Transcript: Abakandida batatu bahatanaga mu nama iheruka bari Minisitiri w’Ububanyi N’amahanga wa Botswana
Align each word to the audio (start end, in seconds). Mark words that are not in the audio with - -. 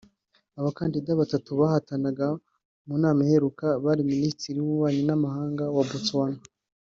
Abakandida 0.59 1.11
batatu 1.21 1.49
bahatanaga 1.59 2.27
mu 2.87 2.95
nama 3.03 3.19
iheruka 3.25 3.67
bari 3.83 4.01
Minisitiri 4.11 4.57
w’Ububanyi 4.59 5.03
N’amahanga 5.07 5.63
wa 5.75 5.83
Botswana 5.89 6.41